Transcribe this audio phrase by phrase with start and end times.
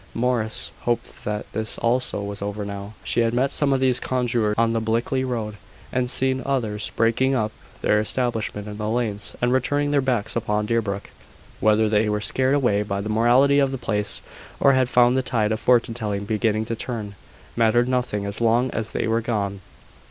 [0.15, 2.95] Morris hoped that this also was over now.
[3.03, 5.57] She had met some of these conjurors on the Blickley road;
[5.93, 7.51] and seen others breaking up
[7.83, 11.11] their establishment in the lanes, and turning their backs upon Deerbrook.
[11.59, 14.23] Whether they were scared away by the mortality of the place,
[14.59, 17.13] or had found the tide of fortune telling beginning to turn,
[17.55, 19.61] mattered nothing as long as they were gone.